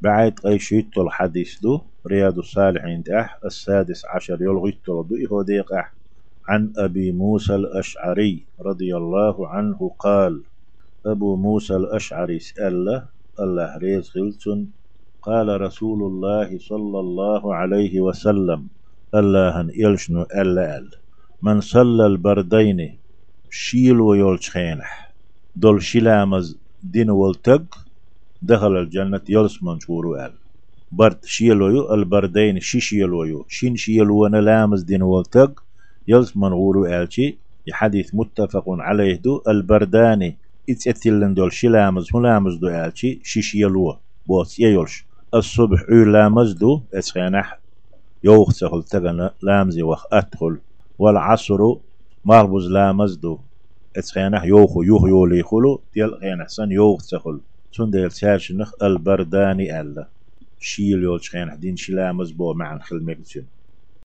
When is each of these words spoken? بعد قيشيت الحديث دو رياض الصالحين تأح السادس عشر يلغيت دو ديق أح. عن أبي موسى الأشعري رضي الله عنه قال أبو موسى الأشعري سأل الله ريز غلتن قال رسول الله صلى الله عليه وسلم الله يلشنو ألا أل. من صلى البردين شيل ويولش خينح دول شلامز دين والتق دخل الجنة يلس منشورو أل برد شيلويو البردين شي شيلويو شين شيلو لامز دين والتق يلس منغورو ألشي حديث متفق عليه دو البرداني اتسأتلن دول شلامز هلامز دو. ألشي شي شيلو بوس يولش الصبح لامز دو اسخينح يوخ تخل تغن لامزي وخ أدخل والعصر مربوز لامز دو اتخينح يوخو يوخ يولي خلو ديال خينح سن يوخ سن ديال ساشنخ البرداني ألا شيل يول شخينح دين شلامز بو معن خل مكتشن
بعد 0.00 0.32
قيشيت 0.44 0.98
الحديث 0.98 1.60
دو 1.60 1.80
رياض 2.06 2.38
الصالحين 2.38 3.02
تأح 3.04 3.38
السادس 3.44 4.06
عشر 4.06 4.42
يلغيت 4.42 4.78
دو 4.86 5.42
ديق 5.42 5.72
أح. 5.72 5.92
عن 6.48 6.72
أبي 6.76 7.12
موسى 7.12 7.54
الأشعري 7.54 8.46
رضي 8.60 8.96
الله 8.96 9.48
عنه 9.48 9.90
قال 9.98 10.42
أبو 11.06 11.36
موسى 11.36 11.76
الأشعري 11.76 12.38
سأل 12.38 13.02
الله 13.40 13.76
ريز 13.78 14.10
غلتن 14.16 14.66
قال 15.22 15.60
رسول 15.60 16.02
الله 16.02 16.58
صلى 16.58 17.00
الله 17.00 17.54
عليه 17.54 18.00
وسلم 18.00 18.68
الله 19.14 19.68
يلشنو 19.74 20.22
ألا 20.22 20.78
أل. 20.78 20.90
من 21.42 21.60
صلى 21.60 22.06
البردين 22.06 22.98
شيل 23.50 24.00
ويولش 24.00 24.50
خينح 24.50 25.12
دول 25.56 25.82
شلامز 25.82 26.58
دين 26.82 27.10
والتق 27.10 27.87
دخل 28.42 28.76
الجنة 28.76 29.20
يلس 29.28 29.62
منشورو 29.62 30.16
أل 30.16 30.32
برد 30.92 31.24
شيلويو 31.24 31.94
البردين 31.94 32.60
شي 32.60 32.80
شيلويو 32.80 33.44
شين 33.48 33.76
شيلو 33.76 34.26
لامز 34.26 34.82
دين 34.82 35.02
والتق 35.02 35.64
يلس 36.08 36.36
منغورو 36.36 36.86
ألشي 36.86 37.38
حديث 37.72 38.14
متفق 38.14 38.64
عليه 38.68 39.16
دو 39.16 39.42
البرداني 39.48 40.38
اتسأتلن 40.70 41.34
دول 41.34 41.52
شلامز 41.52 42.08
هلامز 42.14 42.54
دو. 42.56 42.68
ألشي 42.68 43.20
شي 43.24 43.42
شيلو 43.42 43.96
بوس 44.26 44.58
يولش 44.58 45.06
الصبح 45.34 45.80
لامز 45.90 46.52
دو 46.52 46.80
اسخينح 46.94 47.60
يوخ 48.24 48.58
تخل 48.58 48.82
تغن 48.82 49.30
لامزي 49.42 49.82
وخ 49.82 50.04
أدخل 50.12 50.58
والعصر 50.98 51.58
مربوز 52.24 52.70
لامز 52.70 53.16
دو 53.16 53.38
اتخينح 53.96 54.44
يوخو 54.44 54.82
يوخ 54.82 55.04
يولي 55.06 55.42
خلو 55.42 55.82
ديال 55.94 56.18
خينح 56.20 56.48
سن 56.48 56.72
يوخ 56.72 57.02
سن 57.76 57.90
ديال 57.90 58.12
ساشنخ 58.12 58.72
البرداني 58.82 59.80
ألا 59.80 60.10
شيل 60.58 61.02
يول 61.02 61.24
شخينح 61.24 61.54
دين 61.54 61.76
شلامز 61.76 62.30
بو 62.32 62.54
معن 62.54 62.80
خل 62.82 63.04
مكتشن 63.04 63.46